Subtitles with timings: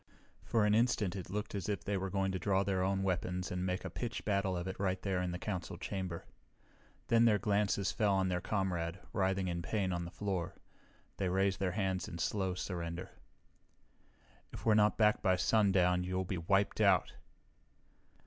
[0.43, 3.51] For an instant it looked as if they were going to draw their own weapons
[3.51, 6.25] and make a pitched battle of it right there in the Council chamber.
[7.09, 10.55] Then their glances fell on their comrade, writhing in pain on the floor.
[11.17, 13.11] They raised their hands in slow surrender.
[14.51, 17.13] "If we're not back by sundown, you'll be wiped out!"